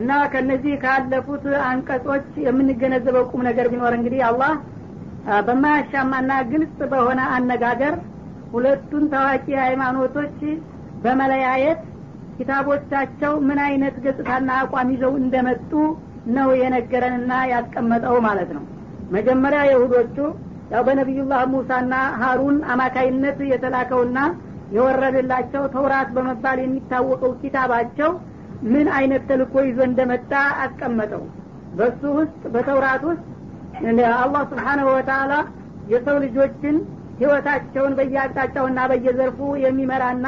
[0.00, 4.52] እና ከነዚህ ካለፉት አንቀጾች የምንገነዘበው ቁም ነገር ቢኖር እንግዲህ አላህ
[5.46, 7.94] በማያሻማና ግልጽ በሆነ አነጋገር
[8.52, 10.36] ሁለቱን ታዋቂ ሃይማኖቶች
[11.04, 11.80] በመለያየት
[12.38, 15.72] ኪታቦቻቸው ምን አይነት ገጽታና አቋም ይዘው እንደመጡ
[16.36, 18.64] ነው የነገረንና ያስቀመጠው ማለት ነው
[19.14, 20.16] መጀመሪያ የሁዶቹ
[20.72, 24.18] ያው በነቢዩላህ ሙሳና ሀሩን አማካይነት የተላከውና
[24.76, 28.10] የወረደላቸው ተውራት በመባል የሚታወቀው ኪታባቸው
[28.72, 30.32] ምን አይነት ተልኮ ይዞ እንደመጣ
[30.64, 31.22] አስቀመጠው።
[31.78, 33.24] በሱ ውስጥ በተውራት ውስጥ
[34.16, 35.32] አላህ ስብሓናሁ ወተላ
[35.92, 36.76] የሰው ልጆችን
[37.18, 40.26] ህይወታቸውን በየአቅጣጫውና በየዘርፉ የሚመራና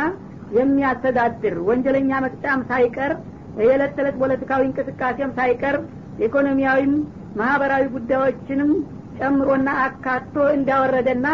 [0.58, 3.12] የሚያስተዳድር ወንጀለኛ መቅጫም ሳይቀር
[3.60, 5.76] የዕለት ተዕለት ፖለቲካዊ እንቅስቃሴም ሳይቀር
[6.26, 6.92] ኢኮኖሚያዊም
[7.38, 8.70] ማህበራዊ ጉዳዮችንም
[9.18, 11.26] ጨምሮና አካቶ እንዳወረደና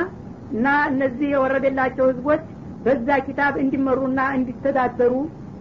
[0.55, 2.43] እና እነዚህ የወረደላቸው ህዝቦች
[2.85, 5.13] በዛ ኪታብ እንዲመሩና እንዲተዳደሩ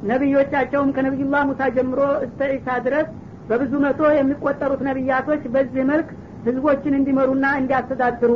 [0.10, 3.08] ነቢዮቻቸውም ከነቢዩላህ ሙሳ ጀምሮ እስተ ኢሳ ድረስ
[3.50, 6.10] በብዙ መቶ የሚቆጠሩት ነቢያቶች በዚህ መልክ
[6.48, 8.32] ህዝቦችን እንዲመሩና እንዲያስተዳድሩ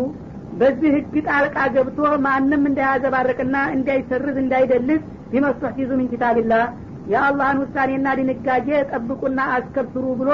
[0.60, 6.63] በዚህ ህግ ጣልቃ ገብቶ ማንም እንዳያዘባርቅና እንዳይሰርዝ እንዳይደልስ ቢመስቱሕፊዙ ምን ኪታብላህ
[7.12, 10.32] የአላህን ውሳኔና ድንጋጌ ጠብቁና አስከብሩ ብሎ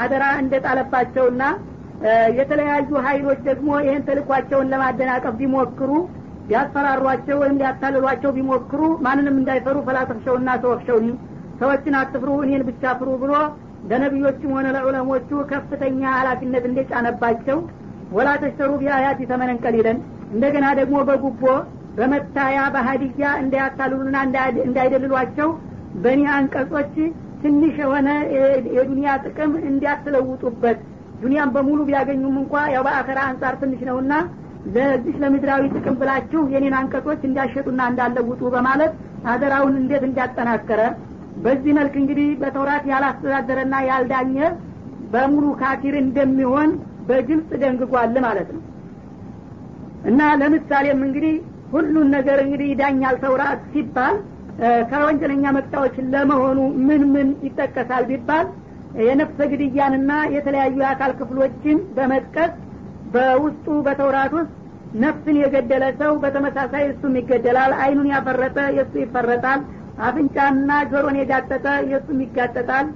[0.00, 1.42] አደራ እንደጣለባቸውና
[2.38, 5.90] የተለያዩ ሀይሎች ደግሞ ይህን ተልኳቸውን ለማደናቀፍ ቢሞክሩ
[6.48, 11.08] ቢያስፈራሯቸው ወይም ሊያታልሏቸው ቢሞክሩ ማንንም እንዳይፈሩ ፈላተፍሸውና ተወክሸውኒ
[11.60, 13.32] ሰዎችን አትፍሩ እኔን ብቻ ፍሩ ብሎ
[13.90, 17.58] ለነቢዮችም ሆነ ለዑለሞቹ ከፍተኛ ኃላፊነት እንደጫነባቸው
[18.16, 19.98] ወላ ተሽተሩ ቢአያት ተመነን ቀሊለን።
[20.34, 21.42] እንደገና ደግሞ በጉቦ
[21.98, 24.16] በመታያ በሀዲያ እንዳያታልሉና
[24.68, 25.48] እንዳይደልሏቸው
[26.02, 26.94] በእኔ አንቀጾች
[27.42, 28.08] ትንሽ የሆነ
[28.76, 30.78] የዱንያ ጥቅም እንዲያትለውጡበት
[31.22, 34.12] ዱንያን በሙሉ ቢያገኙም እንኳ ያው በአኸራ አንጻር ትንሽ ነውና
[34.74, 38.92] ለዚህ ለምድራዊ ጥቅም ብላችሁ የኔን አንቀጾች እንዲያሸጡና እንዳለውጡ በማለት
[39.32, 40.80] አደራውን እንዴት እንዳጠናከረ
[41.44, 44.36] በዚህ መልክ እንግዲህ በተውራት ያላስተዳደረና ያልዳኘ
[45.12, 46.70] በሙሉ ካፊር እንደሚሆን
[47.08, 48.62] በግልጽ ደንግጓል ማለት ነው።
[50.08, 51.36] እና ለምሳሌም እንግዲህ
[51.72, 54.16] ሁሉን ነገር እንግዲህ ይዳኛል ተውራት ሲባል
[54.90, 58.46] ከወንጀለኛ መቅጫዎች ለመሆኑ ምን ምን ይጠቀሳል ቢባል
[59.02, 62.52] የነፍሰ ግድያንና የተለያዩ የአካል ክፍሎችን በመጥቀስ
[63.14, 64.52] በውስጡ በተውራት ውስጥ
[65.02, 69.60] ነፍስን የገደለ ሰው በተመሳሳይ እሱም ይገደላል አይኑን ያፈረጠ የእሱ ይፈረጣል
[70.06, 72.86] አፍንጫና ጆሮን የጋጠጠ የእሱም ይጋጠጣል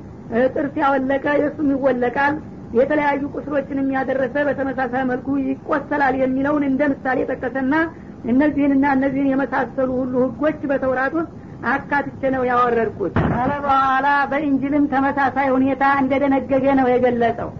[0.54, 2.34] ጥርስ ያወለቀ የእሱም ይወለቃል
[2.78, 7.74] የተለያዩ ቁስሎችን የሚያደረሰ በተመሳሳይ መልኩ ይቆሰላል የሚለውን እንደ ምሳሌ ጠቀሰና
[8.32, 11.30] እነዚህንና እነዚህን የመሳሰሉ ሁሉ ህጎች በተውራት ውስጥ
[11.70, 17.50] አካትቼ ነው ያወረድኩት። ካለ በኋላ በኢንጅልም ተመሳሳይ ሁኔታ እንደደነገገ ነው የገለጸው